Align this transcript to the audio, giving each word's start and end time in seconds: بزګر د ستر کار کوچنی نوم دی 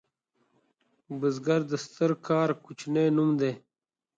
بزګر 1.19 1.61
د 1.71 1.73
ستر 1.85 2.11
کار 2.27 2.49
کوچنی 2.63 3.05
نوم 3.15 3.29
دی 3.39 3.51